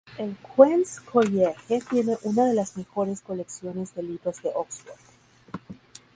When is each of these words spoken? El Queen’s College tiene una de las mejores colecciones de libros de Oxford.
El 0.17 0.35
Queen’s 0.55 0.99
College 0.99 1.53
tiene 1.91 2.17
una 2.23 2.47
de 2.47 2.55
las 2.55 2.75
mejores 2.75 3.21
colecciones 3.21 3.93
de 3.93 4.01
libros 4.01 4.41
de 4.41 4.49
Oxford. 4.55 4.97